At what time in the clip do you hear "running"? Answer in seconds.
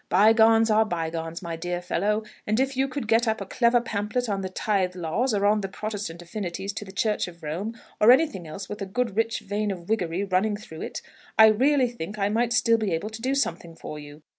10.23-10.57